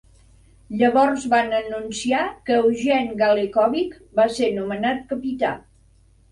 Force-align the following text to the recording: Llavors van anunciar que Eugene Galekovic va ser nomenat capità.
Llavors 0.77 1.27
van 1.33 1.53
anunciar 1.57 2.23
que 2.49 2.57
Eugene 2.63 3.21
Galekovic 3.21 3.95
va 4.23 4.29
ser 4.41 4.53
nomenat 4.59 5.07
capità. 5.15 5.57